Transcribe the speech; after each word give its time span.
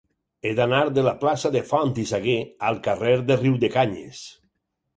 He 0.45 0.53
d'anar 0.59 0.79
de 0.95 1.03
la 1.07 1.13
plaça 1.23 1.51
de 1.57 1.61
Font 1.73 1.93
i 2.05 2.07
Sagué 2.13 2.35
al 2.73 2.81
carrer 2.89 3.15
de 3.29 3.41
Riudecanyes. 3.45 4.27